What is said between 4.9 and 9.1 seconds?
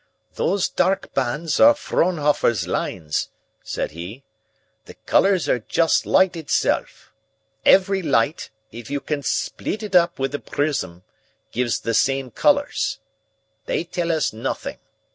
colours are just light itself. Every light, if you